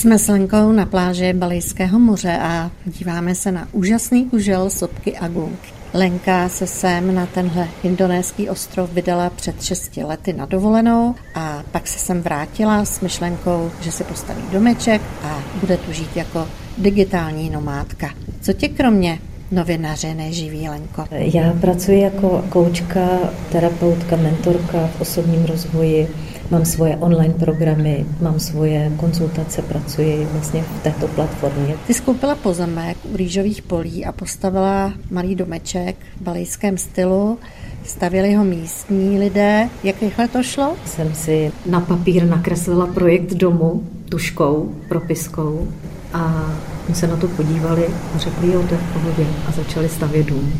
[0.00, 5.28] Jsme s Lenkou na pláži Balijského moře a díváme se na úžasný kužel sopky a
[5.28, 5.68] gulky.
[5.94, 11.86] Lenka se sem na tenhle indonéský ostrov vydala před 6 lety na dovolenou a pak
[11.86, 16.48] se sem vrátila s myšlenkou, že si postaví domeček a bude tu žít jako
[16.78, 18.10] digitální nomádka.
[18.40, 19.18] Co tě kromě
[19.50, 21.04] novinaře neživí, Lenko?
[21.10, 23.08] Já pracuji jako koučka,
[23.52, 26.08] terapeutka, mentorka v osobním rozvoji
[26.50, 31.74] Mám svoje online programy, mám svoje konzultace, pracuji vlastně v této platformě.
[31.86, 37.38] Ty skoupila pozemek u rýžových polí a postavila malý domeček v balijském stylu.
[37.84, 39.68] Stavěli ho místní lidé.
[39.84, 40.76] Jak rychle to šlo?
[40.86, 45.68] Jsem si na papír nakreslila projekt domu tuškou, propiskou
[46.12, 46.52] a
[46.88, 50.26] my se na to podívali a řekli, jo, to je v pohodě a začali stavět
[50.26, 50.52] dům.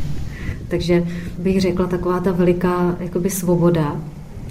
[0.69, 1.05] Takže
[1.39, 3.97] bych řekla taková ta veliká jakoby svoboda,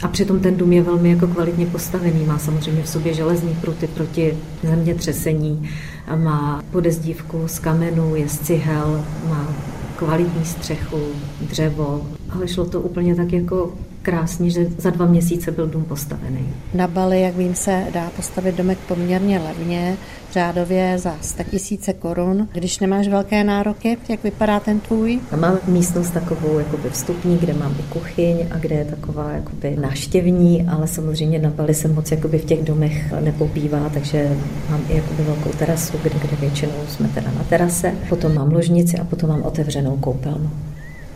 [0.01, 2.25] a přitom ten dům je velmi jako kvalitně postavený.
[2.25, 5.69] Má samozřejmě v sobě železní pruty proti zemětřesení,
[6.15, 9.53] má podezdívku z kamenů, je z cihel, má
[9.95, 11.01] kvalitní střechu,
[11.41, 16.49] dřevo, ale šlo to úplně tak jako krásně, že za dva měsíce byl dům postavený.
[16.73, 19.97] Na Bali, jak vím, se dá postavit domek poměrně levně,
[20.31, 22.47] řádově za 100 tisíce korun.
[22.53, 25.19] Když nemáš velké nároky, jak vypadá ten tvůj?
[25.31, 29.77] A mám místnost takovou jakoby vstupní, kde mám i kuchyň a kde je taková jakoby
[29.81, 34.37] náštěvní, ale samozřejmě na Bali se moc jakoby v těch domech nepobývá, takže
[34.69, 37.93] mám i jakoby velkou terasu, kde, kde většinou jsme teda na terase.
[38.09, 40.51] Potom mám ložnici a potom mám otevřenou koupelnu.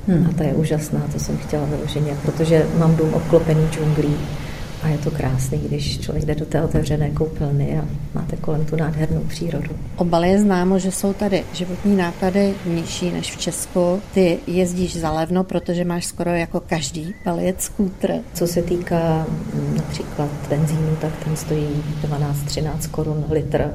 [0.08, 0.28] Hmm.
[0.30, 4.16] A ta je úžasná, to jsem chtěla vyloženě, protože mám dům obklopený džunglí
[4.84, 8.76] a je to krásný, když člověk jde do té otevřené koupelny a máte kolem tu
[8.76, 9.70] nádhernou přírodu.
[9.96, 14.02] O Bali je známo, že jsou tady životní náklady nižší než v Česku.
[14.14, 18.14] Ty jezdíš zalevno, protože máš skoro jako každý baliec skútr.
[18.34, 21.84] Co se týká mm, například benzínu, tak ten stojí
[22.48, 23.72] 12-13 korun litr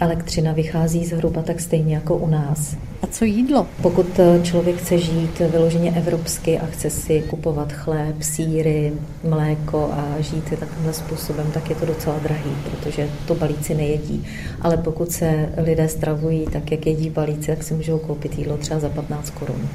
[0.00, 2.76] elektřina vychází zhruba tak stejně jako u nás.
[3.02, 3.66] A co jídlo?
[3.82, 8.92] Pokud eh, člověk chce žít vyloženě evropsky a chce si kupovat chléb, síry,
[9.24, 14.26] mléko a žít takovým způsobem, tak je to docela drahý, protože to balíci nejedí.
[14.60, 18.80] Ale pokud se lidé stravují tak, jak jedí balíci, tak si můžou koupit jídlo třeba
[18.80, 19.68] za 15 korun.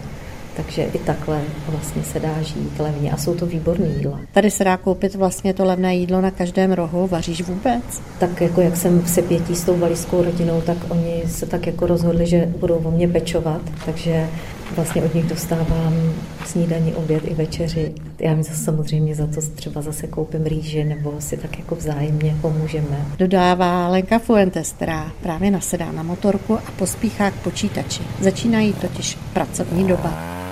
[0.56, 4.20] Takže i takhle vlastně se dá žít levně a jsou to výborné jídla.
[4.32, 8.02] Tady se dá koupit vlastně to levné jídlo na každém rohu, vaříš vůbec?
[8.20, 11.88] Tak jako jak jsem v sepětí s tou valijskou rodinou, tak oni se tak jako
[11.88, 14.30] rozhodli, že budou o mě pečovat, takže
[14.76, 16.14] vlastně od nich dostávám
[16.46, 17.94] snídaní, oběd i večeři.
[18.20, 22.36] Já mi zase samozřejmě za to třeba zase koupím rýže nebo si tak jako vzájemně
[22.42, 23.06] pomůžeme.
[23.18, 28.02] Dodává Lenka Fuentes, která právě nasedá na motorku a pospíchá k počítači.
[28.22, 30.43] Začínají totiž pracovní doba.